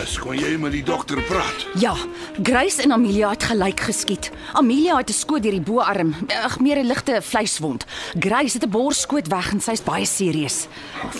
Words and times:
Sweetness, 0.00 0.20
kon 0.22 0.36
jy 0.38 0.56
met 0.56 0.72
die 0.72 0.84
dokter 0.84 1.18
praat? 1.28 1.64
Ja, 1.80 1.92
Grace 2.42 2.80
en 2.80 2.94
Amelia 2.94 3.34
het 3.34 3.44
gelyk 3.50 3.82
geskiet. 3.84 4.30
Amelia 4.56 4.96
het 4.96 5.10
'n 5.10 5.12
skoot 5.12 5.42
deur 5.42 5.52
die 5.52 5.60
boarm, 5.60 6.14
ag 6.44 6.58
meer 6.60 6.78
'n 6.78 6.86
ligte 6.86 7.20
vleiswond. 7.22 7.84
Grace 8.18 8.56
het 8.56 8.64
'n 8.64 8.70
borsskoot 8.70 9.28
weg 9.28 9.52
en 9.52 9.60
sy's 9.60 9.82
baie 9.82 10.06
serieus. 10.06 10.68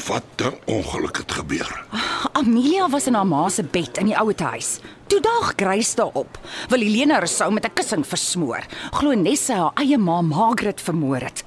Wat 0.06 0.24
'n 0.38 0.54
ongeluk 0.64 1.16
het 1.16 1.32
gebeur. 1.32 1.84
Amelia 2.32 2.88
was 2.88 3.06
in 3.06 3.14
haar 3.14 3.26
ma 3.26 3.48
se 3.48 3.62
bed 3.62 3.98
in 3.98 4.06
die 4.06 4.16
ouete 4.16 4.44
huis. 4.44 4.78
Toe 5.06 5.20
daag 5.20 5.52
Grace 5.56 5.94
daarop. 5.94 6.38
Wil 6.68 6.80
Helena 6.80 7.18
Rousseau 7.18 7.52
met 7.52 7.64
'n 7.64 7.74
kussing 7.74 8.06
versmoor. 8.06 8.64
Glo 8.90 9.12
nes 9.12 9.44
sy 9.44 9.52
haar 9.52 9.72
eie 9.74 9.98
ma 9.98 10.22
Margaret 10.22 10.80
vermoor 10.80 11.20
het. 11.20 11.44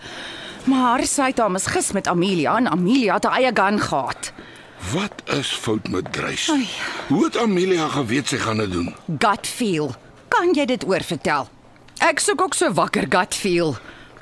Maar 0.66 1.06
sy 1.06 1.22
het 1.22 1.38
haar 1.38 1.52
misgis 1.52 1.92
met 1.92 2.08
Amelia 2.08 2.58
en 2.58 2.70
Amelia 2.70 3.14
het 3.14 3.24
haar 3.24 3.38
eie 3.38 3.52
gun 3.54 3.80
gehad. 3.80 4.34
Wat 4.92 5.14
is 5.26 5.48
fout 5.48 5.88
met 5.88 6.08
Grace? 6.12 6.66
Hoe 7.08 7.24
het 7.26 7.38
Amelia 7.38 7.88
geweet 7.88 8.28
sy 8.28 8.38
gaan 8.38 8.58
dit 8.58 8.72
doen? 8.72 8.90
Gut 9.20 9.48
feel. 9.48 9.94
Kan 10.28 10.52
jy 10.54 10.66
dit 10.66 10.84
oorvertel? 10.88 11.48
Ek 12.04 12.20
soek 12.20 12.42
ook 12.42 12.58
so 12.58 12.74
wakker 12.74 13.06
gut 13.10 13.36
feel. 13.36 13.78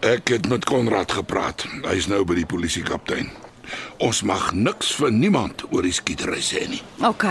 Ek 0.05 0.29
het 0.33 0.47
met 0.51 0.65
Konrad 0.65 1.11
gepraat. 1.11 1.65
Hy's 1.87 2.07
nou 2.11 2.21
by 2.27 2.37
die 2.41 2.45
polisiekaptein. 2.45 3.31
Ons 4.03 4.21
mag 4.27 4.51
niks 4.53 4.91
vir 4.99 5.11
niemand 5.15 5.63
oor 5.71 5.85
die 5.87 5.95
skietery 5.95 6.41
sê 6.43 6.67
nie. 6.69 6.81
OK. 7.07 7.25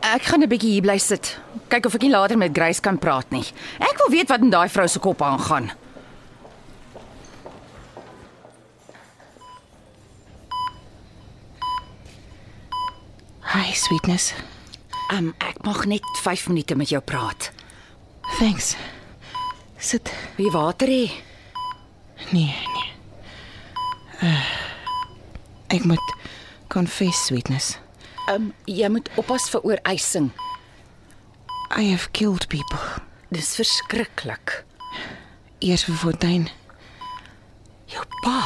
Ek 0.00 0.22
gaan 0.26 0.42
'n 0.42 0.48
bietjie 0.48 0.72
hier 0.78 0.82
bly 0.82 0.98
sit. 0.98 1.38
Kyk 1.68 1.86
of 1.86 1.94
ek 1.94 2.02
nie 2.02 2.10
later 2.10 2.36
met 2.38 2.56
Grace 2.56 2.80
kan 2.80 2.98
praat 2.98 3.30
nie. 3.30 3.44
Ek 3.78 3.98
wil 3.98 4.10
weet 4.10 4.28
wat 4.28 4.40
in 4.40 4.50
daai 4.50 4.68
vrou 4.68 4.88
se 4.88 4.98
kop 4.98 5.22
aangaan. 5.22 5.70
Hi, 13.58 13.72
sweetness. 13.74 14.34
Um, 15.10 15.32
ek 15.42 15.64
mag 15.66 15.80
net 15.90 16.04
5 16.22 16.44
minute 16.46 16.76
met 16.78 16.92
jou 16.92 17.00
praat. 17.02 17.48
Thanks. 18.38 18.76
Sit. 19.82 20.12
Wie 20.36 20.46
water 20.54 20.86
hê? 20.86 21.08
Nee, 22.30 22.54
nee. 22.54 22.92
Uh, 24.22 24.46
ek 25.74 25.88
moet 25.90 26.14
confess, 26.70 27.24
sweetness. 27.26 27.72
Um, 28.30 28.52
jy 28.70 28.92
moet 28.94 29.10
oppas 29.18 29.50
vir 29.50 29.66
ooreising. 29.66 30.30
I 31.74 31.90
have 31.90 32.12
killed 32.14 32.46
people. 32.54 32.78
Dis 33.34 33.56
verskriklik. 33.58 34.60
Eers 35.58 35.88
vir 35.90 35.98
Fontein. 36.06 36.46
Jou 37.90 38.06
pa. 38.22 38.38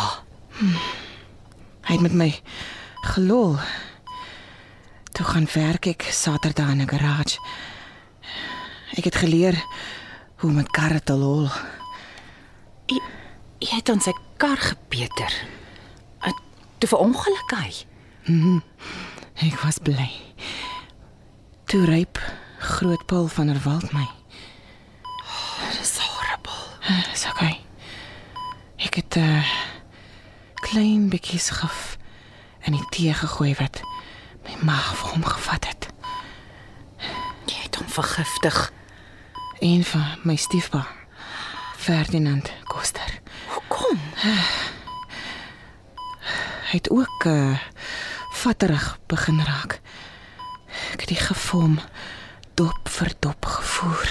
Hy 0.57 1.99
het 1.99 2.09
met 2.09 2.17
my 2.17 2.33
gelol. 3.13 3.59
Toe 5.23 5.31
gaan 5.31 5.47
werk 5.53 5.87
ek 5.87 6.03
Saterdag 6.11 6.71
in 6.75 6.83
'n 6.83 6.89
garage. 6.89 7.39
Ek 8.99 9.05
het 9.05 9.15
geleer 9.15 9.55
hoe 10.37 10.51
om 10.51 10.57
met 10.57 10.71
karre 10.71 11.03
te 11.03 11.13
lol. 11.13 11.49
Jy, 12.87 12.99
jy 13.59 13.77
het 13.77 13.89
ons 13.89 14.05
sy 14.05 14.13
kar 14.37 14.57
gepeter. 14.57 15.31
Toe 16.79 16.89
verongeluk 16.89 17.51
hy. 17.55 17.71
Ek 19.47 19.63
was 19.63 19.79
bly. 19.79 20.11
Toe 21.65 21.85
ryp 21.85 22.19
groot 22.59 23.07
Paul 23.07 23.29
van 23.29 23.47
der 23.47 23.63
Walt 23.63 23.93
my. 23.93 24.09
Dis 25.79 25.99
horrible. 25.99 27.07
Dis 27.11 27.27
okay. 27.31 27.61
Ek 28.77 28.95
het 28.95 29.17
'n 29.17 29.21
uh, 29.21 29.47
klein 30.55 31.09
bietjie 31.09 31.39
skaf 31.39 31.97
in 32.67 32.73
die 32.73 32.87
tee 32.91 33.15
gegooi 33.15 33.55
wat 33.55 33.92
my 34.45 34.57
maag 34.67 34.93
vir 35.01 35.09
hom 35.15 35.25
gevat 35.25 35.67
het. 35.71 35.89
Jy 37.51 37.59
het 37.65 37.77
hom 37.81 37.89
vergiftig. 37.89 38.73
Een 39.63 39.85
van 39.85 40.19
my 40.27 40.37
stiefpa, 40.37 40.87
Ferdinand 41.77 42.53
Koster. 42.65 43.21
Hoekom? 43.55 43.99
Hy 46.71 46.79
het 46.79 46.91
ook 46.91 47.25
uh 47.27 47.59
vatterig 48.43 48.99
begin 49.07 49.39
raak. 49.45 49.79
Ek 50.93 51.05
het 51.05 51.13
die 51.13 51.21
gevom 51.21 51.77
dop 52.59 52.89
vir 52.89 53.13
dop 53.21 53.45
gevoer. 53.47 54.09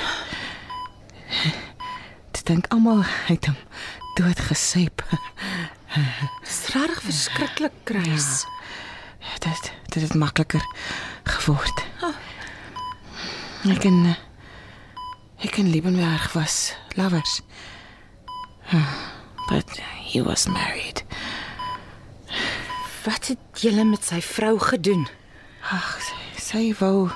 Dit 2.31 2.45
dink 2.47 2.69
almal 2.71 3.03
hy 3.03 3.35
het 3.35 3.49
hom 3.49 3.57
dood 4.15 4.39
gesuip. 4.39 5.03
Dis 6.45 6.61
regtig 6.71 7.01
verskriklik, 7.09 7.75
Grace. 7.83 8.47
Dit 9.41 9.71
dit 9.89 10.01
het 10.03 10.13
makliker 10.13 10.63
geword. 11.23 11.83
Ek 13.69 13.83
en 13.89 14.05
eh, 14.05 14.19
ek 15.45 15.57
en 15.57 15.69
Liebenberg 15.69 16.31
was 16.33 16.75
lovers. 16.95 17.41
But 19.49 19.79
he 20.05 20.21
was 20.23 20.47
married. 20.47 21.03
Wat 23.03 23.27
het 23.27 23.63
julle 23.63 23.83
met 23.83 24.05
sy 24.05 24.21
vrou 24.21 24.59
gedoen? 24.61 25.07
Ag, 25.73 25.89
sy, 26.05 26.19
sy 26.41 26.63
wou 26.79 27.09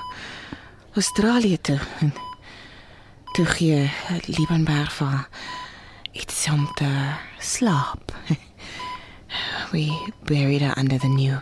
Australië 0.98 1.60
toe. 1.62 1.78
En 2.02 2.12
toe 3.38 3.46
gee 3.54 3.86
Liebenberg 4.26 4.92
vir 4.98 5.28
iets 6.12 6.42
om 6.50 6.66
te 6.74 6.90
slaap. 7.38 8.12
We 9.72 9.88
buried 10.24 10.60
her 10.60 10.74
under 10.78 10.98
the 10.98 11.08
new 11.08 11.40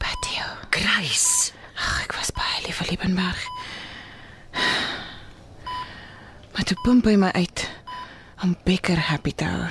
patio. 0.00 0.46
Grace. 0.74 1.52
Ag, 1.76 2.02
ek 2.06 2.16
was 2.18 2.32
baie 2.36 2.64
lief 2.66 2.80
vir 2.80 2.90
Liebenberg. 2.92 3.44
Maar 6.54 6.66
toe 6.68 6.76
pomp 6.84 7.06
hy 7.08 7.14
my 7.20 7.30
uit 7.36 7.66
om 8.44 8.56
Becker 8.66 8.98
happy 9.10 9.32
te 9.36 9.46
hou. 9.48 9.68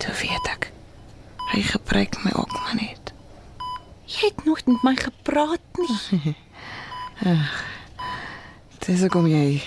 Toe 0.00 0.12
weet 0.20 0.50
ek. 0.52 0.70
Hy 1.50 1.62
gebruik 1.66 2.18
my 2.24 2.32
ook 2.38 2.52
maar 2.56 2.76
net. 2.78 3.12
Jy 4.10 4.30
het 4.30 4.44
nooit 4.46 4.66
met 4.66 4.84
my 4.86 4.94
gepraat 4.98 5.80
nie. 5.80 6.34
Dis 8.84 9.02
hoekom 9.04 9.28
jy 9.30 9.60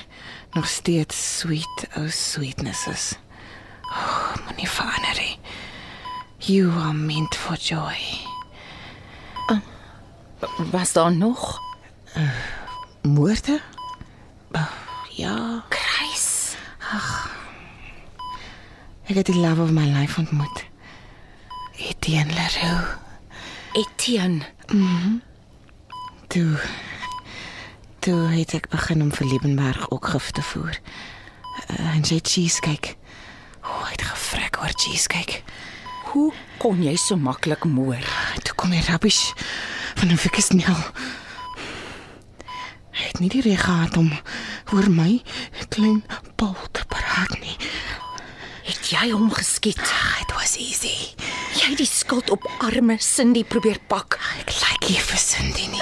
nog 0.54 0.68
steeds 0.70 1.18
sweet 1.40 1.86
ou 1.98 2.10
sweetness 2.10 2.88
is. 2.92 3.06
Oh, 3.94 4.34
moenie 4.46 4.70
verander 4.70 5.18
nie. 5.22 5.38
You 6.44 6.70
are 6.84 6.94
meant 6.94 7.36
for 7.36 7.56
joy. 7.56 7.98
Was 10.72 10.94
daar 10.94 11.12
nog? 11.12 11.62
Moorde? 13.02 13.62
Oh, 14.52 14.72
ja, 15.10 15.64
Grace. 15.70 16.56
ek 19.04 19.16
het 19.16 19.26
die 19.26 19.36
love 19.36 19.62
of 19.62 19.72
my 19.72 19.86
life 19.86 20.20
ontmoet. 20.20 20.64
Etienne 21.76 22.34
Leroux. 22.34 22.88
Etienne. 23.74 24.42
Toe 26.28 26.60
toe 28.00 28.28
het 28.28 28.54
ek 28.54 28.68
begin 28.70 29.02
om 29.02 29.12
vir 29.16 29.28
Liebenberg 29.28 29.90
ook 29.92 30.08
gif 30.12 30.32
te 30.32 30.42
voer. 30.42 30.80
Uh, 31.70 31.96
en 31.96 32.04
sy 32.04 32.20
cheesecake. 32.22 32.96
O, 33.64 33.70
oh, 33.70 33.90
het 33.90 34.02
gevrek 34.02 34.58
oor 34.62 34.74
cheesecake. 34.76 35.42
Hoe 36.12 36.34
kon 36.58 36.84
jy 36.84 36.96
so 37.00 37.16
maklik 37.16 37.64
moor? 37.64 38.02
Toe 38.44 38.56
kom 38.56 38.76
die 38.76 38.84
rubbish 38.90 39.32
van 39.96 40.12
'n 40.12 40.18
fikke 40.18 40.42
snel. 40.42 40.82
Hy 42.94 43.04
het 43.10 43.20
nie 43.20 43.30
die 43.30 43.42
reg 43.42 43.64
gehad 43.66 43.98
om 43.98 44.12
oor 44.74 44.90
my 44.90 45.22
klein 45.70 46.04
Paul 46.36 46.56
te 46.72 46.84
praat 46.88 47.40
nie. 47.40 47.58
Het 48.64 48.90
jy 48.94 49.10
hom 49.12 49.32
geskiet? 49.34 49.82
It 50.22 50.32
was 50.36 50.58
easy. 50.58 51.16
Jy 51.58 51.70
het 51.74 51.78
die 51.78 51.86
skuld 51.90 52.30
op 52.30 52.46
arme 52.60 52.98
Cindy 53.00 53.44
probeer 53.44 53.80
pak. 53.88 54.20
Ek 54.40 54.54
like 54.62 54.90
nie 54.90 55.00
vir 55.02 55.18
Cindy 55.18 55.68
nie. 55.68 55.82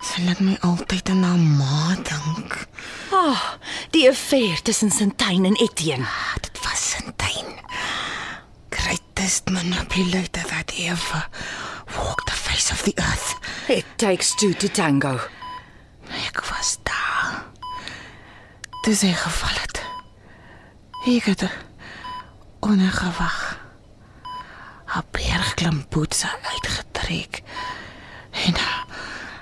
Sy 0.00 0.22
laat 0.24 0.40
my 0.40 0.56
altyd 0.66 1.08
aan 1.10 1.22
haar 1.22 1.38
ma 1.38 1.94
dink. 1.94 2.56
Ah, 3.12 3.30
oh, 3.30 3.40
die 3.92 4.08
affair 4.08 4.62
tussen 4.62 4.90
Sintyn 4.90 5.44
en 5.44 5.56
Etienne. 5.56 6.06
Ah, 6.06 6.34
Dit 6.42 6.58
was 6.64 6.90
Sintyn. 6.90 7.58
Greatest 8.70 9.48
manipulator 9.50 10.42
that 10.48 10.72
ever 10.78 11.28
face 12.70 12.78
of 12.78 12.84
the 12.84 12.94
earth. 13.02 13.68
It 13.68 13.84
takes 13.98 14.34
two 14.34 14.52
to 14.54 14.68
tango. 14.68 15.20
Ek 16.26 16.40
was 16.50 16.78
daar. 16.82 17.44
Dis 18.84 19.02
hy 19.02 19.12
geval 19.12 19.56
het. 19.60 19.82
Ek 21.06 21.24
het 21.24 21.48
onnegewag. 22.60 23.58
haar 24.90 25.04
bergklim 25.14 25.84
boots 25.88 26.24
uitgetrek 26.24 27.42
en 28.30 28.56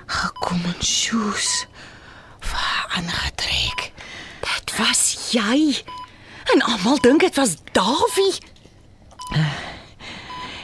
gekom 0.05 0.61
in 0.65 0.83
shoes 0.85 1.65
vir 2.39 2.85
aangetrek. 2.99 3.89
Dit 4.45 4.75
was 4.77 5.31
jy. 5.31 5.81
En 6.53 6.61
almal 6.61 7.01
dink 7.01 7.25
dit 7.25 7.35
was 7.35 7.57
Davie. 7.73 8.37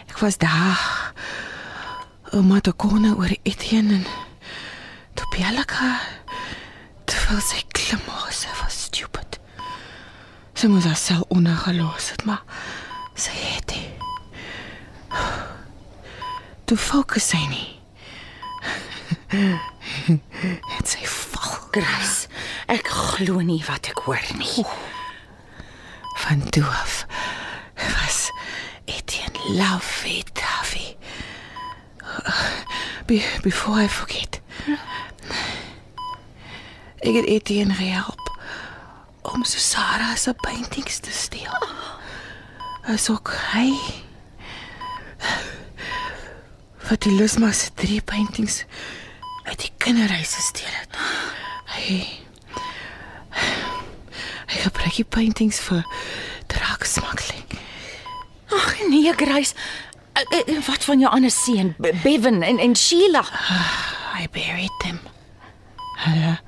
Ek 0.05 0.21
was 0.21 0.37
daar. 0.37 1.04
Ouma 2.35 2.59
te 2.59 2.71
kone 2.75 3.13
oor 3.15 3.31
Etienne 3.47 4.01
en 4.01 4.07
terwyl 7.05 7.41
sy 7.41 7.61
klim 7.77 8.01
oh, 8.11 8.27
sy 8.33 8.51
was 8.59 8.75
stupid. 8.89 9.37
Sy 10.57 10.67
moes 10.67 10.85
haarself 10.89 11.23
ondergelos 11.31 12.09
het, 12.11 12.25
maar 12.27 12.43
sy 13.15 13.31
het 13.39 13.71
dit. 13.71 13.89
Toe 16.67 16.77
fokus 16.77 17.31
sy 17.31 17.39
nie. 17.47 17.69
Het 20.75 20.87
sy 20.91 21.05
val. 21.07 21.55
Grace, 21.75 22.29
ek 22.71 22.87
glo 22.87 23.41
nie 23.43 23.59
wat 23.67 23.89
ek 23.91 23.99
hoor 24.05 24.21
nie. 24.39 24.63
Van 26.23 26.39
toe 26.55 26.63
af 26.63 27.01
was 27.75 28.29
Etienne 28.87 29.59
love 29.59 30.07
it, 30.07 30.31
Davy. 30.31 30.34
Be 33.07 33.23
before 33.43 33.83
I 33.83 33.87
forget. 33.87 34.41
Ek 37.05 37.13
het 37.13 37.25
Etienne 37.25 37.73
gehelp 37.73 38.39
om 39.21 39.43
Susara 39.43 40.15
se 40.15 40.33
paintings 40.33 40.97
te 40.99 41.11
steel. 41.11 41.67
Asook 42.89 43.29
hy 43.51 43.69
wat 46.89 47.05
die 47.05 47.13
Lusma 47.13 47.51
se 47.51 47.69
drie 47.77 48.01
paintings 48.01 48.63
uit 49.43 49.59
die 49.61 49.71
kinderhuis 49.77 50.33
gesteel 50.33 50.73
het. 50.73 50.97
Hy 51.77 52.01
hy 54.49 54.63
gebruik 54.65 54.97
die 54.97 55.05
paintings 55.05 55.61
vir 55.69 55.85
drugsmakkeling. 56.49 57.45
Ag 58.49 58.77
nee, 58.89 59.13
Grace. 59.13 59.53
Eh, 60.15 60.41
eh, 60.55 60.61
Wat 60.67 60.83
van 60.83 60.99
jou 60.99 61.11
ander 61.11 61.31
seun, 61.31 61.73
Be- 61.77 61.93
Bevan 62.03 62.41
en 62.41 62.57
en 62.59 62.75
Sheila? 62.75 63.23
I 64.21 64.27
buried 64.31 64.71
them. 64.79 64.99
Hulle 65.95 66.39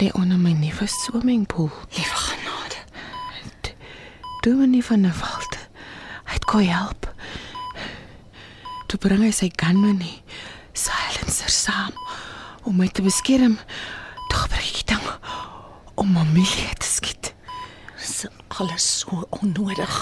lê 0.00 0.10
onder 0.12 0.38
my 0.38 0.52
nuwe 0.52 0.86
swimmingpool. 0.86 1.70
Liewe 1.90 2.14
genade. 2.16 2.76
Dominee 4.40 4.84
van 4.84 5.02
der 5.02 5.14
Walt. 5.20 5.56
Hy 6.24 6.32
het 6.32 6.44
kon 6.44 6.64
help. 6.68 7.08
Toe 8.86 8.98
bring 8.98 9.22
hy 9.24 9.30
sy 9.34 9.50
gunman 9.56 9.96
nie. 10.00 10.22
Silencer 10.72 11.50
saam 11.50 11.92
om 12.62 12.76
my 12.76 12.88
te 12.88 13.02
beskerm. 13.02 13.58
Toe 14.28 14.38
gebruik 14.44 14.68
ek 14.78 14.86
dit 14.86 15.18
om 15.98 16.16
Amelia 16.16 16.72
te 16.78 16.86
skiet. 16.86 17.32
Dis 17.98 18.26
alles 18.60 18.86
so 19.00 19.24
onnodig. 19.42 19.96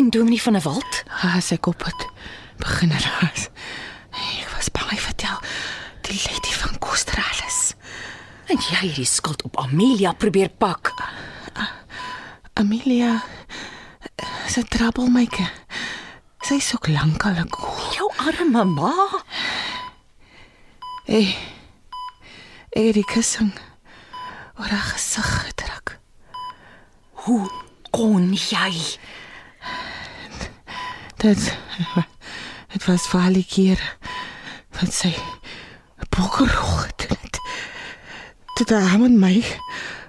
En 0.00 0.10
Dominee 0.10 0.42
van 0.42 0.52
der 0.52 0.62
Walt? 0.62 1.02
Ah, 1.08 1.36
sy 1.44 1.58
kop 1.60 1.84
het 1.84 2.06
begin 2.56 2.88
raas. 2.88 3.50
Ek 4.16 4.48
was 4.54 4.70
bang 4.72 4.88
hy 4.94 4.96
vertel 4.96 5.42
die 6.08 6.16
lady 6.24 6.54
van 6.56 6.78
Kostralis. 6.80 7.74
En 8.48 8.56
jy 8.56 8.78
het 8.78 8.96
die 8.96 9.04
skuld 9.04 9.44
op 9.44 9.60
Amelia 9.60 10.14
probeer 10.16 10.48
pak. 10.48 10.94
Amelia 12.56 13.20
is 14.46 14.56
'n 14.56 14.64
troublemaker. 14.72 15.52
Sy 16.40 16.54
is 16.54 16.72
ook 16.74 16.88
lankal 16.88 17.36
cool. 17.50 17.92
Jou 17.92 18.08
arme 18.16 18.64
ma. 18.64 18.96
Hey. 21.04 21.36
Ek 22.72 22.84
het 22.88 22.94
die 22.94 23.04
kussing 23.04 23.52
oor 24.56 24.68
haar 24.68 24.96
gesig 24.96 25.28
gedruk. 25.44 25.98
Hoe 27.12 27.50
kon 27.90 28.32
jy? 28.32 28.96
Dit 31.16 31.56
dit 32.72 32.84
was 32.86 33.06
vir 33.10 33.20
al 33.20 33.32
die 33.32 33.46
keer 33.46 33.80
wat 34.78 34.92
sy 34.94 35.12
'n 35.12 36.08
bokkerrol 36.16 36.76
gedoen 36.84 37.18
het. 37.20 37.38
Dit 38.56 38.68
het 38.68 38.90
hom 38.90 39.04
en 39.04 39.18
my 39.18 39.44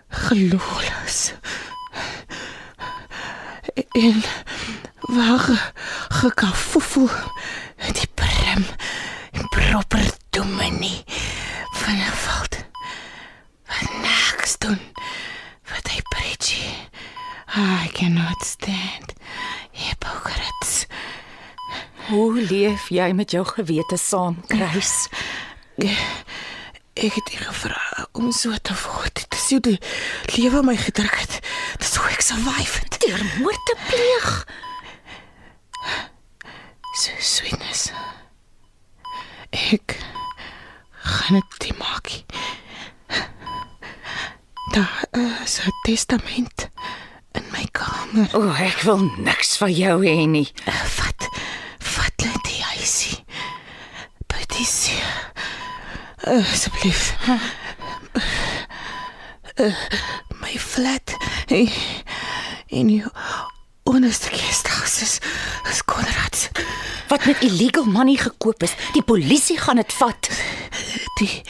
geloos. 0.09 1.33
En 3.91 4.23
waar 4.99 5.73
gekafoefel 6.09 7.09
die 7.91 8.09
brim 8.13 8.65
en 9.31 9.47
proper 9.49 10.11
dominee 10.29 11.03
van 11.71 11.95
'n 11.95 12.15
veld. 12.25 12.55
Wat 13.67 13.89
niks 14.01 14.57
doen 14.57 14.79
wat 15.71 15.87
hy 15.91 16.01
preach. 16.01 16.51
I 17.55 17.89
cannot 17.91 18.43
stand 18.43 18.70
Hoe 22.11 22.41
leef 22.49 22.89
jy 22.91 23.11
met 23.15 23.31
jou 23.31 23.45
gewete 23.47 23.95
saam, 23.97 24.41
Grace? 24.47 25.07
Ek 26.93 27.13
het 27.15 27.29
nie 27.31 27.39
gevra 27.39 28.07
om 28.11 28.33
so 28.35 28.51
te 28.61 28.75
word. 28.83 29.13
Dit 29.15 29.37
is 29.37 29.45
hoe 29.53 29.59
die 29.63 29.77
lewe 30.35 30.59
my 30.67 30.75
gedruk 30.75 31.15
het. 31.21 31.37
Dit 31.77 31.87
is 31.87 31.95
hoe 31.95 32.09
ek 32.11 32.25
survive 32.25 32.81
het. 32.81 32.97
Deur 33.05 33.23
moord 33.39 33.63
te 33.69 33.77
pleeg. 33.87 34.27
So 36.99 37.15
sweetness. 37.23 37.93
Ek 39.71 39.95
gaan 41.07 41.39
dit 41.39 41.69
nie 41.69 41.77
maak. 41.79 42.11
nie. 42.11 42.25
Daar 44.75 45.07
is 45.43 45.59
'n 45.63 45.71
testament 45.87 46.69
in 47.31 47.43
my 47.51 47.65
kamer. 47.71 48.27
O, 48.35 48.51
oh, 48.51 48.59
ek 48.59 48.83
wil 48.83 48.99
niks 49.17 49.57
van 49.57 49.71
jou 49.71 50.03
hê 50.05 50.27
nie. 50.27 50.51
Asseblief. 56.23 57.15
Uh, 59.55 59.73
my 60.39 60.57
flat 60.57 61.13
in 62.67 62.87
die 62.87 63.03
onderste 63.83 64.29
kerstas 64.29 65.01
is, 65.01 65.19
is 65.69 65.83
Konrad. 65.85 66.49
Wat 67.07 67.25
met 67.25 67.41
illegal 67.41 67.85
money 67.85 68.15
gekoop 68.15 68.63
is, 68.63 68.75
die 68.93 69.03
polisie 69.03 69.57
gaan 69.57 69.81
dit 69.81 69.93
vat. 69.93 70.29
Die 71.19 71.41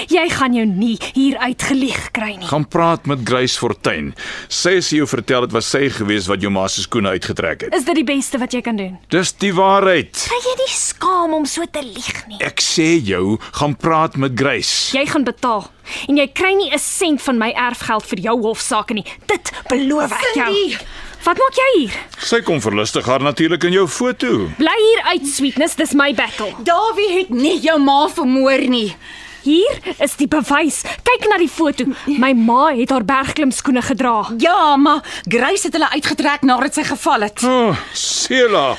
Jy 0.08 0.28
gaan 0.30 0.54
jou 0.54 0.64
nie 0.66 0.98
hier 1.14 1.38
uitgelieg 1.38 2.10
kry 2.16 2.34
nie. 2.36 2.46
Gaan 2.48 2.66
praat 2.68 3.06
met 3.06 3.24
Grace 3.24 3.58
Fortuin. 3.58 4.14
Sy 4.48 4.78
sê 4.80 4.98
jou 5.00 5.06
vertel 5.10 5.46
dit 5.46 5.52
was 5.52 5.66
sy 5.70 5.88
gewees 5.90 6.28
wat 6.30 6.40
jou 6.44 6.50
ma 6.54 6.66
se 6.68 6.84
skoene 6.84 7.14
uitgetrek 7.16 7.66
het. 7.66 7.74
Is 7.74 7.84
dit 7.84 7.94
die 7.94 8.04
beste 8.04 8.38
wat 8.38 8.52
jy 8.52 8.60
kan 8.64 8.76
doen? 8.76 8.98
Dis 9.14 9.32
die 9.32 9.52
waarheid. 9.54 10.12
Kry 10.28 10.40
jy 10.48 10.56
nie 10.62 10.72
skaam 10.74 11.34
om 11.34 11.46
so 11.46 11.64
te 11.66 11.82
lieg 11.82 12.26
nie? 12.28 12.40
Ek 12.44 12.60
sê 12.64 12.94
jou, 13.04 13.38
gaan 13.60 13.76
praat 13.76 14.16
met 14.16 14.32
Grace. 14.38 14.96
Jy 14.96 15.06
gaan 15.06 15.24
betaal. 15.24 15.66
En 16.08 16.16
jy 16.16 16.26
kry 16.32 16.54
nie 16.54 16.70
'n 16.72 16.78
sent 16.78 17.22
van 17.22 17.38
my 17.38 17.50
erfgeld 17.52 18.06
vir 18.06 18.18
jou 18.20 18.36
hofsaake 18.42 18.94
nie. 18.94 19.04
Dit 19.26 19.52
beloof 19.68 20.12
ek 20.12 20.34
jou. 20.34 20.46
Cindy! 20.46 20.78
Wat 21.24 21.38
maak 21.40 21.56
jy 21.56 21.80
hier? 21.80 21.92
Sy 22.20 22.40
kom 22.44 22.60
verlustig 22.60 23.06
haar 23.06 23.22
natuurlik 23.24 23.64
in 23.64 23.72
jou 23.72 23.86
foto. 23.88 24.50
Bly 24.58 24.74
hier 24.76 25.02
uit, 25.14 25.26
sweetness, 25.26 25.74
dis 25.74 25.94
my 25.96 26.12
battle. 26.14 26.52
Dawie 26.62 27.18
het 27.18 27.30
nie 27.30 27.58
jou 27.60 27.78
ma 27.80 28.08
vermoor 28.08 28.58
nie. 28.68 28.94
Hier 29.44 29.76
is 30.00 30.14
die 30.16 30.28
bewys. 30.30 30.80
Kyk 31.04 31.26
na 31.28 31.36
die 31.36 31.50
foto. 31.52 31.84
My 32.08 32.30
ma 32.32 32.70
het 32.72 32.92
haar 32.94 33.04
bergklimskoene 33.04 33.82
gedra. 33.84 34.14
Ja, 34.40 34.76
maar 34.80 35.04
Grace 35.28 35.68
het 35.68 35.76
hulle 35.76 35.90
uitgetrek 35.92 36.46
nadat 36.48 36.78
sy 36.78 36.86
geval 36.88 37.26
het. 37.28 37.44
O, 37.44 37.68
oh, 37.68 37.82
Sela. 37.92 38.70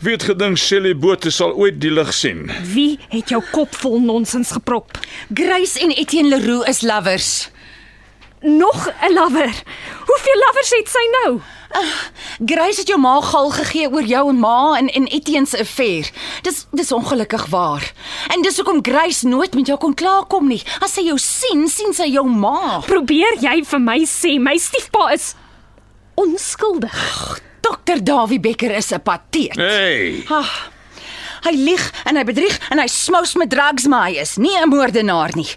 Wie 0.00 0.16
het 0.16 0.24
gedink 0.28 0.56
Shelly 0.60 0.94
Botha 0.96 1.30
sal 1.32 1.52
ooit 1.52 1.76
die 1.80 1.92
lig 1.92 2.12
sien? 2.16 2.48
Wie 2.72 2.96
het 3.12 3.32
jou 3.32 3.42
kop 3.52 3.76
vol 3.82 4.00
nonsens 4.04 4.54
geprop? 4.56 4.96
Grace 5.32 5.80
en 5.80 5.92
Etienne 5.92 6.32
Leroux 6.32 6.64
is 6.68 6.80
lovers. 6.84 7.50
Nog 8.40 8.88
'n 8.88 9.12
lover. 9.12 9.52
Hoeveel 10.08 10.38
lovers 10.44 10.72
het 10.78 10.88
sy 10.88 11.04
nou? 11.20 11.40
Grace 12.46 12.80
het 12.80 12.88
jou 12.88 12.98
ma 13.00 13.20
gal 13.20 13.50
gegee 13.50 13.88
oor 13.90 14.02
jou 14.02 14.28
en 14.30 14.38
ma 14.38 14.76
en 14.78 14.88
en 14.88 15.06
Etienne 15.06 15.46
se 15.46 15.58
affair. 15.60 16.10
Dis 16.42 16.66
dis 16.72 16.92
ongelukkig 16.92 17.46
waar. 17.50 17.92
En 18.34 18.42
dis 18.42 18.56
hoekom 18.56 18.82
Grace 18.82 19.26
nooit 19.28 19.54
met 19.54 19.66
jou 19.66 19.78
kon 19.78 19.94
klaarkom 19.94 20.48
nie. 20.48 20.62
As 20.80 20.94
sy 20.94 21.02
jou 21.08 21.18
sien, 21.18 21.68
sien 21.68 21.92
sy 21.94 22.08
jou 22.12 22.26
ma. 22.28 22.80
Probeer 22.86 23.38
jy 23.40 23.62
vir 23.64 23.80
my 23.80 23.98
sê 24.06 24.38
my 24.40 24.56
stiefpa 24.58 25.12
is 25.14 25.34
onskuldig? 26.14 27.40
Dr. 27.64 28.02
Dawie 28.02 28.40
Becker 28.40 28.70
is 28.76 28.92
'n 28.92 29.00
pateet. 29.00 29.56
Hey, 29.56 30.24
Ah, 30.30 30.50
hy 31.44 31.54
lieg 31.56 31.84
en 32.08 32.16
hy 32.16 32.24
bedrieg 32.24 32.58
en 32.70 32.78
hy 32.78 32.86
smous 32.90 33.34
met 33.40 33.50
drugs, 33.50 33.86
maar 33.90 34.08
hy 34.08 34.20
is 34.22 34.36
nie 34.36 34.56
'n 34.56 34.68
moordenaar 34.68 35.32
nie. 35.36 35.48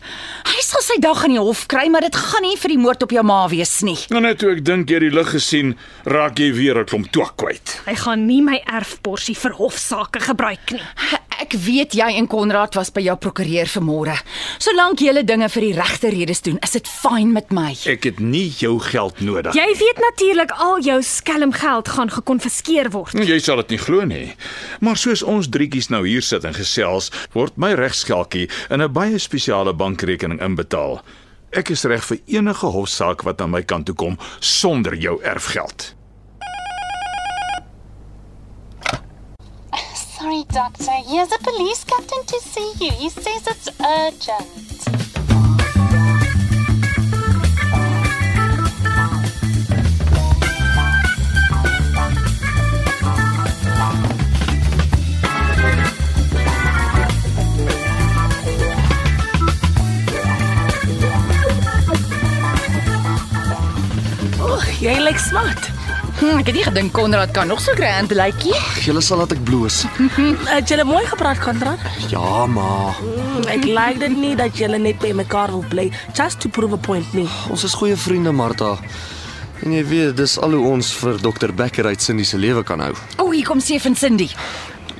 Hy 0.46 0.62
sal 0.62 0.82
sy 0.82 1.00
dag 1.00 1.24
in 1.26 1.32
die 1.32 1.40
hof 1.40 1.68
kry, 1.68 1.90
maar 1.90 2.02
dit 2.02 2.16
gaan 2.16 2.42
nie 2.42 2.58
vir 2.58 2.70
die 2.70 2.78
moord 2.78 3.04
op 3.04 3.12
jou 3.12 3.24
ma 3.24 3.48
wees 3.48 3.82
nie. 3.82 3.98
nou 4.10 4.22
net 4.22 4.40
toe 4.40 4.52
ek 4.52 4.64
dink 4.64 4.90
jy 4.90 4.94
het 4.96 5.02
die 5.02 5.16
lig 5.16 5.30
gesien, 5.32 5.76
raak 6.06 6.40
jy 6.40 6.52
weer 6.54 6.78
'n 6.80 6.86
klomp 6.86 7.12
twak 7.12 7.38
kwyt. 7.38 7.82
Hy 7.86 7.96
gaan 7.96 8.26
nie 8.28 8.42
my 8.42 8.62
erfporsie 8.66 9.36
vir 9.36 9.52
hofsaake 9.52 10.20
gebruik 10.20 10.72
nie. 10.72 10.82
Ek 11.48 11.54
weet 11.64 11.94
jy 11.96 12.08
en 12.20 12.26
Konrad 12.28 12.76
was 12.76 12.90
by 12.92 13.00
jou 13.06 13.14
prokureur 13.24 13.70
vanmôre. 13.72 14.18
Solank 14.60 15.00
julle 15.00 15.22
dinge 15.24 15.48
vir 15.54 15.64
die 15.64 15.76
regte 15.78 16.10
redes 16.12 16.42
doen, 16.44 16.58
is 16.66 16.76
dit 16.76 16.90
fyn 16.92 17.32
met 17.32 17.54
my. 17.56 17.70
Ek 17.88 18.04
het 18.10 18.20
nie 18.20 18.50
jou 18.60 18.74
geld 18.84 19.22
nodig. 19.24 19.56
Jy 19.56 19.68
weet 19.80 20.02
natuurlik 20.04 20.52
al 20.52 20.84
jou 20.84 20.98
skelm 21.08 21.56
geld 21.56 21.88
gaan 21.96 22.12
gekonfiskeer 22.12 22.92
word. 22.92 23.16
Jy 23.16 23.40
sal 23.40 23.64
dit 23.64 23.78
nie 23.78 23.80
glo 23.80 24.04
nie. 24.04 24.34
Maar 24.84 25.00
soos 25.00 25.24
ons 25.24 25.48
drietjies 25.48 25.88
nou 25.94 26.04
hier 26.04 26.26
sit 26.26 26.44
en 26.44 26.58
gesels, 26.58 27.14
word 27.32 27.56
my 27.56 27.72
regskelkie 27.80 28.50
in 28.68 28.84
'n 28.84 28.92
baie 28.92 29.16
spesiale 29.18 29.72
bankrekening 29.72 30.44
inbetaal. 30.44 31.00
Ek 31.56 31.72
is 31.72 31.88
reg 31.88 32.04
vir 32.04 32.20
enige 32.28 32.68
hofsaak 32.68 33.24
wat 33.24 33.40
aan 33.42 33.56
my 33.56 33.64
kant 33.64 33.86
toe 33.86 33.96
kom 33.96 34.20
sonder 34.40 34.96
jou 34.96 35.24
erfgeld. 35.24 35.97
Sorry, 40.28 40.44
Doctor. 40.50 40.92
Here's 41.06 41.32
a 41.32 41.38
police 41.38 41.86
captain 41.86 42.26
to 42.26 42.40
see 42.42 42.74
you. 42.82 42.92
He 42.92 43.08
says 43.08 43.48
it's 43.48 43.70
urgent. 43.80 44.44
Oh, 64.42 64.62
Jy 64.82 64.96
lyk 64.96 65.04
like 65.06 65.20
smart. 65.20 65.77
Hm, 66.18 66.40
ek 66.42 66.48
het 66.50 66.56
nie 66.58 66.64
gedink 66.66 66.92
Konrad 66.98 67.32
kan 67.36 67.48
nog 67.48 67.60
so 67.62 67.74
grand 67.78 68.12
lyk 68.12 68.40
nie. 68.48 68.56
Julle 68.82 69.02
sal 69.06 69.20
laat 69.22 69.36
ek 69.36 69.44
bloos. 69.46 69.84
Het 70.50 70.72
julle 70.72 70.86
mooi 70.88 71.04
gepraat, 71.06 71.38
Konrad? 71.44 71.84
Ja, 72.10 72.46
maar 72.50 72.98
Ek 73.54 73.68
like 73.70 74.00
dit 74.02 74.16
nie 74.18 74.34
dat 74.40 74.58
julle 74.58 74.80
net 74.82 74.98
by 75.04 75.12
mekaar 75.14 75.54
wil 75.54 75.64
bly 75.70 75.92
just 76.18 76.40
to 76.42 76.50
prove 76.50 76.74
a 76.74 76.78
point 76.82 77.14
nie. 77.14 77.28
ons 77.54 77.64
is 77.64 77.74
goeie 77.78 77.96
vriende, 77.96 78.32
Martha. 78.34 78.78
En 79.66 79.72
jy 79.74 79.84
weet, 79.90 80.18
dis 80.18 80.38
al 80.42 80.52
hoe 80.58 80.66
ons 80.72 80.90
vir 81.02 81.18
Dr 81.22 81.54
Becker 81.54 81.86
uit 81.86 82.02
Cindy 82.02 82.24
se 82.26 82.38
lewe 82.38 82.64
kan 82.64 82.80
hou. 82.82 82.94
O, 83.18 83.32
hier 83.32 83.46
kom 83.46 83.60
Seef 83.62 83.86
en 83.86 83.96
Cindy. 83.96 84.30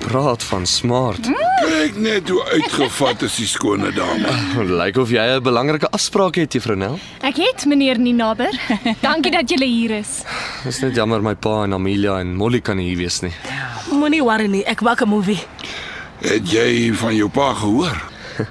Praat 0.08 0.44
van 0.44 0.66
smart. 0.66 1.28
Kyk 1.60 1.98
net 2.00 2.30
hoe 2.32 2.40
uitgevat 2.54 3.26
is 3.28 3.34
die 3.42 3.48
skone 3.50 3.90
dame. 3.92 4.32
Lyk 4.70 4.96
of 5.04 5.10
jy 5.12 5.26
'n 5.36 5.44
belangrike 5.44 5.90
afspraak 5.92 6.36
het, 6.40 6.54
Juffrou 6.54 6.78
Nel. 6.78 6.96
Ek 7.22 7.36
het 7.36 7.66
meneer 7.66 8.00
Ninaber. 8.00 8.56
Dankie 9.08 9.32
dat 9.32 9.50
jy 9.50 9.66
hier 9.66 9.92
is. 10.00 10.24
Dis 10.64 10.80
net 10.80 10.96
jammer 10.96 11.22
my 11.22 11.36
pa 11.36 11.64
en 11.64 11.74
Amelia 11.74 12.20
en 12.20 12.36
Molly 12.36 12.62
kan 12.62 12.78
nie 12.78 12.88
hier 12.88 12.98
wees 12.98 13.20
nie. 13.22 13.34
Moenie 13.92 14.24
worry 14.24 14.48
nie, 14.48 14.64
ek 14.64 14.82
maak 14.82 15.02
'n 15.02 15.10
movie. 15.10 15.44
Het 16.22 16.52
jy 16.52 16.94
van 16.94 17.16
jou 17.16 17.30
pa 17.30 17.54
gehoor? 17.54 17.98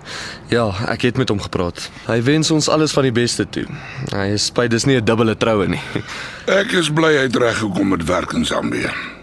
Ja, 0.49 0.71
ek 0.89 1.03
het 1.03 1.17
met 1.17 1.29
hom 1.29 1.41
gepraat. 1.41 1.91
Hy 2.07 2.23
wens 2.23 2.51
ons 2.51 2.69
alles 2.69 2.93
van 2.93 3.03
die 3.03 3.13
beste 3.13 3.49
toe. 3.51 3.67
Hy 4.15 4.31
is 4.35 4.45
spyt 4.47 4.71
dis 4.71 4.85
nie 4.85 4.97
'n 4.97 5.05
dubbele 5.05 5.35
troue 5.37 5.67
nie. 5.67 5.81
Ek 6.61 6.71
is 6.73 6.89
bly 6.91 7.17
hy 7.17 7.23
het 7.27 7.37
reggekom 7.37 7.89
met 7.89 8.05
werk 8.05 8.33
in 8.33 8.45
Zambië. 8.45 9.16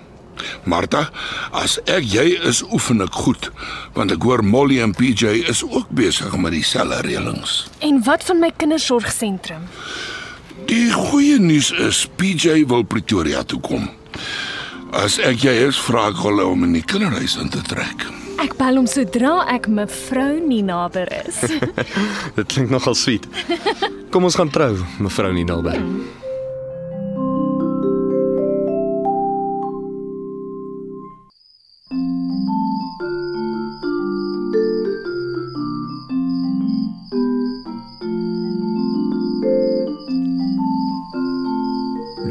Martha, 0.70 1.08
as 1.52 1.78
ek 1.92 2.06
jy 2.08 2.26
is, 2.50 2.64
oefen 2.74 3.04
ek 3.04 3.16
goed, 3.26 3.50
want 3.98 4.14
ek 4.16 4.24
hoor 4.24 4.44
Molly 4.46 4.80
en 4.84 4.96
PJ 4.96 5.44
is 5.52 5.64
ook 5.66 5.92
besig 5.96 6.34
met 6.40 6.56
dieselfde 6.56 7.02
reëlings. 7.08 7.64
En 7.84 8.02
wat 8.08 8.24
van 8.28 8.40
my 8.44 8.52
kindersorgsentrum? 8.58 9.68
Die 10.70 10.88
goeie 10.94 11.40
nuus 11.42 11.74
is 11.84 12.06
PJ 12.18 12.64
wil 12.72 12.86
Pretoria 12.88 13.44
toe 13.44 13.60
kom. 13.64 13.90
As 14.94 15.18
ek 15.20 15.44
jy 15.44 15.54
is, 15.68 15.80
vra 15.90 16.08
ek 16.14 16.22
hulle 16.24 16.46
om 16.48 16.68
in 16.68 16.76
die 16.78 16.86
kinderhuis 16.86 17.36
in 17.42 17.52
te 17.52 17.64
trek. 17.68 18.08
Ek 18.44 18.56
bel 18.60 18.80
hom 18.80 18.88
sodra 18.90 19.44
ek 19.52 19.70
mevrou 19.72 20.40
Ninaber 20.42 21.10
is. 21.24 21.44
Dit 22.38 22.50
klink 22.54 22.74
nogal 22.74 22.98
sweet. 22.98 23.28
Kom 24.14 24.28
ons 24.28 24.38
gaan 24.38 24.52
trou, 24.54 24.76
mevrou 25.02 25.32
Nidalberg. 25.36 26.23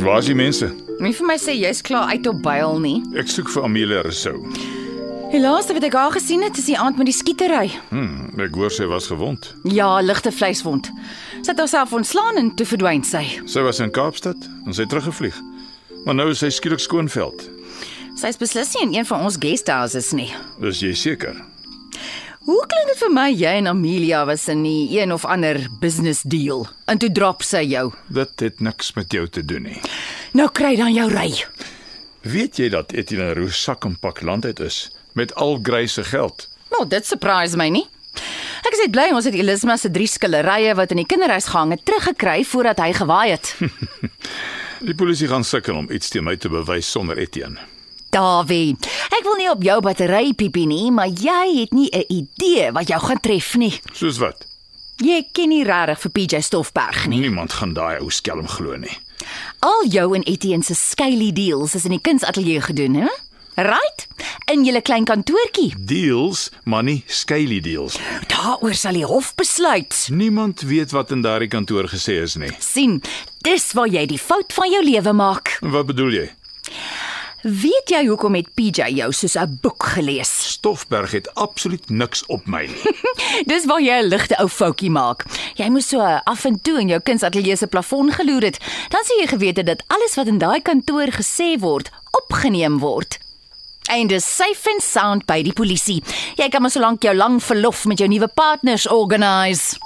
Waar 0.02 0.18
is 0.18 0.26
die 0.26 0.34
mense? 0.34 0.66
Nie 0.98 1.12
vir 1.14 1.26
my 1.28 1.36
sê 1.38 1.52
jy's 1.54 1.78
klaar 1.86 2.08
uit 2.10 2.26
op 2.26 2.40
byl 2.42 2.80
nie. 2.82 2.96
Ek 3.18 3.28
soek 3.30 3.50
vir 3.54 3.66
Amelia 3.68 4.00
Rousseau. 4.02 4.40
Die 5.30 5.38
laaste 5.40 5.76
wat 5.76 5.86
ek 5.86 5.94
haar 5.94 6.10
gesien 6.16 6.42
het, 6.42 6.58
is 6.58 6.66
die 6.66 6.74
aand 6.76 6.98
met 6.98 7.06
die 7.06 7.14
skietery. 7.14 7.68
Hm, 7.92 8.32
ek 8.42 8.58
hoor 8.58 8.74
sy 8.74 8.88
was 8.90 9.06
gewond. 9.12 9.52
Ja, 9.70 10.00
ligte 10.02 10.32
vleiswond. 10.34 10.90
Sy 11.44 11.52
het 11.52 11.62
haarself 11.62 11.94
ontslaan 11.94 12.40
en 12.40 12.50
toe 12.58 12.66
verdwyn 12.66 13.06
sy. 13.06 13.22
Sy 13.46 13.62
was 13.62 13.78
in 13.84 13.94
Kaapstad 13.94 14.42
en 14.66 14.74
sy 14.74 14.82
het 14.84 14.90
teruggevlieg. 14.92 15.38
Maar 16.02 16.18
nou 16.18 16.28
is 16.34 16.42
sy 16.42 16.50
skielik 16.50 16.82
skoonveld. 16.82 17.46
Sy's 18.18 18.40
beslis 18.42 18.74
nie 18.74 18.88
in 18.88 18.98
een 18.98 19.08
van 19.08 19.22
ons 19.28 19.38
guesthouses 19.38 20.10
nie. 20.18 20.32
Dis 20.60 20.82
jy 20.82 20.92
seker? 20.98 21.38
Hoe 22.42 22.62
klink 22.66 22.88
dit 22.90 22.98
vir 22.98 23.12
my 23.14 23.28
jy 23.30 23.50
en 23.60 23.68
Amelia 23.70 24.24
was 24.26 24.48
in 24.50 24.64
die 24.66 24.98
een 24.98 25.12
of 25.14 25.22
ander 25.24 25.60
business 25.80 26.24
deal 26.26 26.64
en 26.90 26.98
toe 26.98 27.10
drop 27.14 27.44
sy 27.46 27.60
jou. 27.70 27.92
Dit 28.10 28.42
het 28.42 28.60
niks 28.60 28.92
met 28.98 29.14
jou 29.14 29.28
te 29.30 29.44
doen 29.46 29.68
nie. 29.68 29.78
Nou 30.34 30.48
kry 30.50 30.74
dan 30.80 30.90
jou 30.94 31.06
ry. 31.12 31.28
Weet 32.26 32.58
jy 32.58 32.68
dat 32.74 32.94
Etienne 32.98 33.30
Roux 33.38 33.54
sak 33.54 33.86
en 33.86 33.94
pak 33.94 34.24
land 34.26 34.48
uit 34.48 34.60
is 34.60 34.88
met 35.14 35.34
al 35.34 35.60
Grace 35.62 36.00
se 36.00 36.04
geld? 36.08 36.48
Nou, 36.74 36.86
dit 36.88 37.06
surprise 37.06 37.58
my 37.58 37.68
nie. 37.70 37.84
Ek 38.62 38.74
is 38.74 38.82
net 38.84 38.94
bly 38.94 39.08
ons 39.14 39.26
het 39.26 39.36
Elisma 39.38 39.76
se 39.78 39.90
drie 39.94 40.08
skillerye 40.10 40.74
wat 40.78 40.94
in 40.94 41.02
die 41.02 41.06
kinderhuis 41.06 41.46
gehang 41.52 41.76
het 41.76 41.84
teruggekry 41.86 42.42
voordat 42.48 42.82
hy 42.82 42.90
gewaai 42.96 43.36
het. 43.36 43.54
Die 44.82 44.96
polisie 44.98 45.28
gaan 45.30 45.44
sukkel 45.46 45.76
om 45.78 45.86
iets 45.94 46.10
teen 46.10 46.26
my 46.26 46.34
te 46.42 46.50
bewys 46.50 46.88
sonder 46.90 47.18
Etienne. 47.22 47.60
Davie, 48.12 48.74
ek 49.08 49.22
wil 49.24 49.38
nie 49.40 49.48
op 49.48 49.62
jou 49.64 49.78
battery 49.80 50.34
piepie 50.36 50.66
nie, 50.68 50.90
maar 50.92 51.08
jy 51.08 51.62
het 51.62 51.70
nie 51.72 51.88
'n 51.88 52.04
idee 52.12 52.72
wat 52.72 52.88
jou 52.88 53.00
gaan 53.00 53.20
tref 53.20 53.54
nie. 53.56 53.72
Soos 53.92 54.18
wat? 54.18 54.44
Jy 54.98 55.28
ken 55.32 55.48
nie 55.48 55.64
regtig 55.64 55.98
vir 56.00 56.10
PJ 56.10 56.40
Stoffberg 56.42 57.06
nie. 57.08 57.20
Niemand 57.20 57.52
gaan 57.52 57.72
daai 57.72 58.00
ou 58.00 58.10
skelm 58.10 58.46
glo 58.48 58.76
nie. 58.76 58.98
Al 59.60 59.86
jou 59.88 60.14
en 60.14 60.22
Etienne 60.22 60.62
se 60.64 60.74
skylie 60.74 61.32
deals 61.32 61.74
is 61.74 61.84
in 61.84 61.90
die 61.90 62.00
kunsateljee 62.00 62.60
gedoen, 62.60 62.94
hè? 62.94 63.08
Right? 63.54 64.06
In 64.52 64.64
julle 64.64 64.82
klein 64.82 65.04
kantoortjie. 65.04 65.74
Deals, 65.78 66.50
maar 66.64 66.82
nie 66.82 67.04
skylie 67.06 67.60
deals. 67.60 67.98
Daaroor 68.28 68.74
sal 68.74 68.92
die 68.92 69.04
hof 69.06 69.34
besluit. 69.34 70.08
Niemand 70.10 70.60
weet 70.60 70.90
wat 70.90 71.10
in 71.10 71.22
daardie 71.22 71.48
kantoor 71.48 71.88
gesê 71.88 72.20
is 72.22 72.34
nie. 72.34 72.50
sien, 72.58 73.02
dis 73.40 73.72
waar 73.72 73.88
jy 73.88 74.06
die 74.06 74.18
fout 74.18 74.52
van 74.52 74.70
jou 74.70 74.84
lewe 74.84 75.12
maak. 75.12 75.56
Wat 75.60 75.86
bedoel 75.86 76.10
jy? 76.10 76.30
Weet 77.42 77.90
jy 77.90 78.04
hoekom 78.06 78.36
het 78.38 78.52
PJ 78.54 78.84
jou 78.94 79.08
soos 79.12 79.34
'n 79.34 79.58
boek 79.62 79.82
gelees? 79.82 80.30
Stoffberg 80.54 81.10
het 81.10 81.34
absoluut 81.34 81.90
niks 81.90 82.26
op 82.26 82.46
my 82.46 82.66
nie. 82.66 82.94
Dis 83.50 83.64
waar 83.66 83.80
jy 83.82 83.98
'n 83.98 84.08
ligte 84.08 84.38
ou 84.38 84.48
foutjie 84.48 84.90
maak. 84.90 85.24
Jy 85.54 85.68
moes 85.68 85.88
so 85.88 85.98
af 86.00 86.44
en 86.44 86.60
toe 86.62 86.80
in 86.80 86.88
jou 86.88 87.00
kunsatelier 87.00 87.56
se 87.56 87.66
plafon 87.66 88.12
geloer 88.12 88.42
het. 88.42 88.58
Dan 88.88 89.04
sou 89.04 89.20
jy 89.20 89.26
geweet 89.26 89.56
het 89.56 89.66
dat 89.66 89.82
alles 89.86 90.14
wat 90.14 90.26
in 90.26 90.38
daai 90.38 90.62
kantoor 90.62 91.10
gesê 91.10 91.58
word, 91.58 91.90
opgeneem 92.10 92.78
word. 92.78 93.18
En 93.90 94.06
dis 94.06 94.36
safe 94.36 94.70
and 94.70 94.82
sound 94.82 95.26
by 95.26 95.42
die 95.42 95.52
polisie. 95.52 96.02
Jy 96.36 96.48
kan 96.48 96.62
maar 96.62 96.70
solank 96.70 97.02
jou 97.02 97.14
lang 97.14 97.42
verlof 97.42 97.84
met 97.84 97.98
jou 97.98 98.08
nuwe 98.08 98.28
partners 98.28 98.86
organise. 98.86 99.76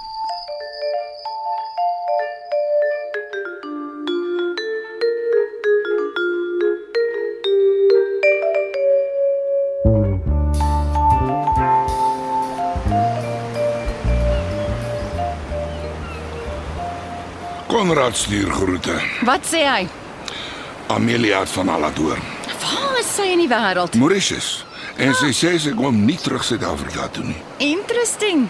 Konrad 17.87 18.17
stuur 18.17 18.51
groete. 18.51 18.95
Wat 19.23 19.45
sê 19.47 19.61
hy? 19.63 19.85
Amelia 20.91 21.45
het 21.45 21.53
van 21.55 21.69
Aladoor. 21.71 22.19
Waar 22.59 22.97
is 22.99 23.13
sy 23.15 23.29
in 23.31 23.45
die 23.45 23.47
wêreld? 23.47 23.95
Mauritius. 23.95 24.65
En 24.99 25.15
sy 25.15 25.31
sê 25.31 25.53
sy 25.63 25.71
kom 25.79 26.01
nie 26.09 26.17
terug 26.19 26.43
Suid-Afrika 26.43 27.07
toe 27.15 27.23
nie. 27.29 27.39
Interesting. 27.63 28.49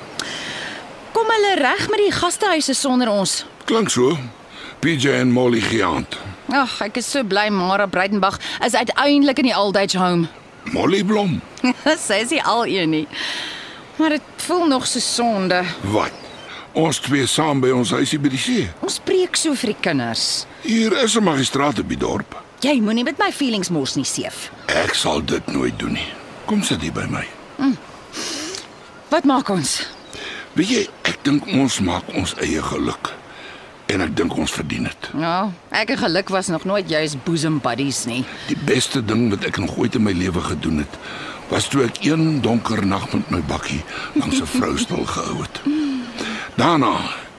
Kom 1.13 1.29
hulle 1.35 1.53
reg 1.61 1.85
met 1.93 2.01
die 2.07 2.17
gastehuise 2.17 2.73
sonder 2.81 3.13
ons? 3.13 3.43
Klink 3.69 3.93
so. 3.93 4.17
PJ 4.81 5.19
en 5.21 5.37
Molly 5.37 5.61
geaand. 5.61 6.17
Ag, 6.57 6.81
ek 6.89 7.03
is 7.05 7.13
so 7.13 7.21
bly 7.21 7.51
Mara 7.53 7.85
Breitenberg 7.85 8.41
is 8.65 8.73
uiteindelik 8.73 9.45
in 9.45 9.51
die 9.51 9.57
old 9.59 9.77
age 9.77 10.01
home. 10.01 10.31
Molly 10.73 11.05
Blom. 11.05 11.43
Sy 12.09 12.23
is 12.25 12.33
nie 12.33 12.41
al 12.41 12.65
een 12.73 13.03
nie. 13.03 13.09
Maar 14.01 14.17
dit 14.17 14.47
voel 14.49 14.71
nog 14.73 14.89
so 14.89 15.05
sonde. 15.05 15.67
Wat? 15.93 16.25
Ons 16.77 16.99
twee 17.01 17.25
saam 17.25 17.63
by 17.63 17.71
ons 17.73 17.89
huisie 17.97 18.19
by 18.21 18.29
die 18.29 18.41
see. 18.41 18.67
Ons 18.85 18.99
preek 19.01 19.39
so 19.41 19.57
vir 19.57 19.71
die 19.73 19.79
kinders. 19.81 20.45
Hier 20.61 20.93
is 21.03 21.17
'n 21.17 21.25
magistraat 21.25 21.79
op 21.81 21.89
die 21.89 21.97
dorp. 21.97 22.37
Jy 22.61 22.81
moenie 22.81 23.05
met 23.05 23.19
my 23.19 23.33
feelings 23.33 23.71
mors 23.71 23.95
nie, 23.97 24.05
Seef. 24.05 24.51
Ek 24.67 24.95
sal 24.95 25.25
dit 25.25 25.47
nooit 25.47 25.79
doen 25.79 25.93
nie. 25.93 26.09
Kom 26.47 26.63
sit 26.63 26.83
hier 26.83 26.93
by 26.93 27.07
my. 27.09 27.25
Wat 29.09 29.25
maak 29.25 29.49
ons? 29.49 29.87
Weet 30.53 30.69
jy, 30.69 30.89
ek 31.05 31.19
dink 31.23 31.47
ons 31.47 31.81
maak 31.81 32.05
ons 32.15 32.35
eie 32.41 32.63
geluk. 32.63 33.13
En 33.87 34.01
ek 34.01 34.17
dink 34.17 34.37
ons 34.37 34.51
verdien 34.51 34.83
dit. 34.83 35.11
Ja, 35.19 35.51
ek 35.71 35.91
en 35.91 35.99
geluk 35.99 36.29
was 36.29 36.49
nog 36.49 36.65
nooit 36.65 36.89
juis 36.91 37.17
bosom 37.25 37.59
buddies 37.61 38.05
nie. 38.05 38.25
Die 38.49 38.57
beste 38.65 39.05
ding 39.05 39.31
wat 39.31 39.45
ek 39.45 39.57
nog 39.59 39.77
ooit 39.79 39.95
in 39.95 40.03
my 40.03 40.13
lewe 40.13 40.41
gedoen 40.41 40.79
het, 40.79 40.99
was 41.49 41.69
toe 41.69 41.85
ek 41.85 42.05
een 42.05 42.41
donker 42.43 42.87
nag 42.87 43.13
met 43.13 43.31
my 43.31 43.41
bakkie 43.41 43.83
langs 44.15 44.41
'n 44.41 44.47
vrou 44.59 44.77
stil 44.79 45.05
gehou 45.07 45.43
het. 45.43 45.61
Daarna 46.57 46.97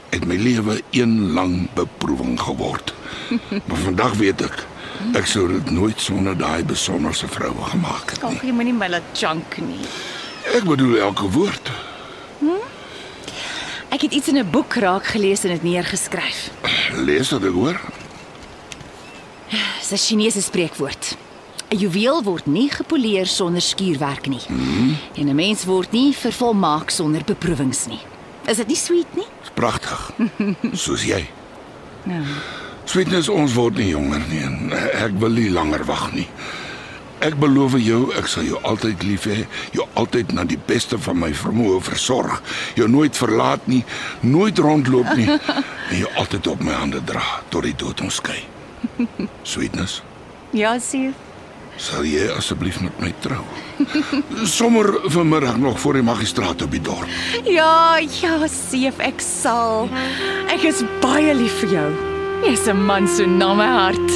het 0.09 0.25
my 0.25 0.35
lewe 0.35 0.81
een 0.91 1.31
lang 1.33 1.69
beproewing 1.73 2.39
geword. 2.41 2.93
Maar 3.67 3.77
vandag 3.77 4.13
weet 4.13 4.41
ek 4.41 4.65
ek 5.13 5.27
sou 5.29 5.45
dit 5.47 5.69
nooit 5.71 5.99
sonder 6.01 6.37
daai 6.37 6.63
besonderse 6.65 7.27
vroue 7.27 7.63
gemaak 7.69 8.09
het 8.11 8.23
nie. 8.23 8.37
Ag, 8.37 8.45
jy 8.45 8.53
moenie 8.55 8.73
my 8.73 8.87
laat 8.89 9.11
chunk 9.13 9.57
nie. 9.61 9.83
Ek 10.57 10.65
bedoel 10.65 10.97
elke 11.09 11.29
woord. 11.31 11.69
Ek 13.93 14.01
het 14.01 14.11
iets 14.13 14.27
in 14.27 14.37
'n 14.37 14.49
boek 14.49 14.73
raak 14.73 15.05
gelees 15.05 15.43
en 15.43 15.49
dit 15.49 15.63
neergeskryf. 15.63 16.49
Lees 16.93 17.29
dit 17.29 17.53
hoor. 17.53 17.79
Dis 19.79 19.91
'n 19.91 19.97
Chinese 20.07 20.41
spreekwoord. 20.41 21.15
'n 21.69 21.77
Juweel 21.77 22.23
word 22.23 22.45
nie 22.45 22.69
gepoleer 22.69 23.25
sonder 23.25 23.61
skuurwerk 23.61 24.27
nie. 24.27 24.45
Mm. 24.47 24.97
En 25.15 25.27
'n 25.27 25.35
mens 25.35 25.65
word 25.65 25.91
nie 25.91 26.15
vervolmaak 26.15 26.89
sonder 26.89 27.21
beproewings 27.23 27.85
nie. 27.85 27.99
Is 28.47 28.61
dit 28.61 28.69
nie 28.71 28.79
sweet 28.79 29.17
nie? 29.17 29.27
Dis 29.43 29.51
pragtig. 29.57 30.05
Soos 30.85 31.03
jy. 31.07 31.25
Ja. 32.07 32.21
Sweetness 32.87 33.27
ons 33.27 33.57
word 33.57 33.75
nie 33.75 33.89
jonger 33.91 34.23
nie 34.29 34.39
en 34.47 34.71
ek 35.03 35.17
wil 35.19 35.35
nie 35.35 35.49
langer 35.51 35.83
wag 35.89 36.05
nie. 36.15 36.27
Ek 37.25 37.33
beloof 37.41 37.73
jou 37.81 38.13
ek 38.15 38.29
sal 38.29 38.45
jou 38.47 38.59
altyd 38.69 39.03
lief 39.03 39.25
hê, 39.27 39.41
jou 39.75 39.83
altyd 39.99 40.31
na 40.37 40.45
die 40.47 40.59
beste 40.69 40.99
van 41.01 41.17
my 41.19 41.31
vermoë 41.35 41.81
versorg, 41.83 42.39
jou 42.77 42.87
nooit 42.87 43.17
verlaat 43.17 43.65
nie, 43.67 43.81
nooit 44.21 44.59
rondloop 44.61 45.09
nie 45.17 45.27
en 45.89 45.95
jou 45.97 46.11
altyd 46.21 46.47
op 46.53 46.63
my 46.63 46.77
hande 46.77 47.01
dra 47.09 47.25
tot 47.49 47.65
die 47.67 47.75
dood 47.75 48.05
ons 48.05 48.21
skei. 48.21 48.39
Sweetness, 49.51 50.03
Ja, 50.55 50.77
Sief. 50.79 51.26
Sal 51.77 52.05
jy 52.05 52.27
asseblief 52.33 52.79
met 52.81 52.99
my 53.01 53.11
trou? 53.21 53.43
Sommer 54.45 54.89
vanmiddag 55.13 55.57
nog 55.57 55.79
voor 55.79 55.93
die 55.93 56.03
magistraat 56.05 56.61
op 56.61 56.71
die 56.71 56.81
dorp. 56.81 57.07
Ja, 57.45 57.97
ja, 58.21 58.47
Sief, 58.47 58.99
ek 58.99 59.21
sal. 59.21 59.89
Ek 60.49 60.65
is 60.65 60.81
baie 61.01 61.33
lief 61.37 61.61
vir 61.61 61.75
jou. 61.77 61.89
Jy's 62.45 62.67
'n 62.67 62.81
man 62.85 63.07
so 63.07 63.25
na 63.25 63.53
my 63.53 63.65
hart. 63.65 64.09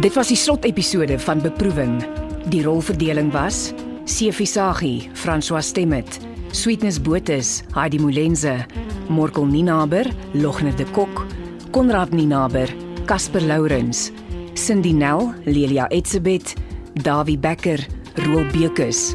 Dit 0.00 0.14
was 0.14 0.28
die 0.28 0.36
slotepisode 0.36 1.18
van 1.18 1.40
Beproewing. 1.40 2.02
Die 2.48 2.62
rolverdeling 2.62 3.32
was: 3.32 3.72
Sefi 4.04 4.46
Saghi, 4.46 5.10
François 5.12 5.62
Stemmet, 5.62 6.18
Sweetness 6.52 7.00
Botus, 7.00 7.62
Heidi 7.74 7.98
Molenze, 7.98 8.66
Morkel 9.08 9.46
Ninaber, 9.46 10.06
Logner 10.32 10.76
de 10.76 10.84
Kok, 10.84 11.26
Konrad 11.70 12.10
Ninaber, 12.12 12.68
Casper 13.06 13.42
Lourens, 13.42 14.12
Cindy 14.54 14.92
Nel, 14.92 15.34
Lelia 15.44 15.86
Etzebeth, 15.90 16.54
Dawie 16.94 17.38
Becker, 17.38 17.78
Roel 18.16 18.44
Bekus, 18.52 19.14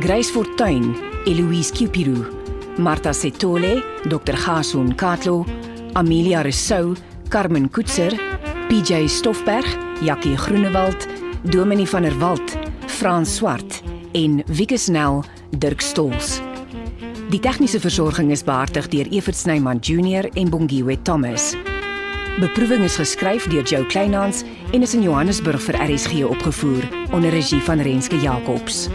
Grace 0.00 0.30
Fortuin, 0.30 0.94
Eloise 1.26 1.72
Cupiru, 1.72 2.24
Martha 2.78 3.12
Setole, 3.12 3.82
Dr. 4.04 4.36
Gason 4.36 4.94
Katlo, 4.94 5.44
Amelia 5.94 6.42
Rousseau, 6.42 6.94
Carmen 7.28 7.68
Koetser, 7.68 8.14
PJ 8.68 9.08
Stoffberg, 9.08 9.66
Jackie 10.02 10.36
Groenewald, 10.36 11.08
Dominie 11.42 11.86
van 11.86 12.02
der 12.02 12.20
Walt, 12.20 12.58
Frans 12.86 13.36
Swart 13.36 13.82
en 14.12 14.42
Wieke 14.46 14.78
Nel, 14.90 15.22
Dirk 15.50 15.80
Stols. 15.80 16.40
Die 17.30 17.40
tegniese 17.40 17.80
versorging 17.80 18.30
is 18.30 18.44
behartig 18.46 18.86
deur 18.92 19.08
Evert 19.10 19.36
Snyman 19.36 19.80
Junior 19.82 20.28
en 20.34 20.50
Bongwe 20.50 21.02
Thomas. 21.02 21.56
Beproewing 22.36 22.82
is 22.84 22.98
geskryf 23.00 23.46
deur 23.48 23.64
Jo 23.64 23.78
Kleinhans 23.88 24.42
en 24.76 24.82
is 24.84 24.92
in 24.94 25.06
Johannesburg 25.06 25.62
vir 25.64 25.78
RSG 25.80 26.20
opgevoer 26.28 26.84
onder 27.16 27.32
regie 27.32 27.62
van 27.64 27.80
Renske 27.80 28.20
Jacobs. 28.20 28.88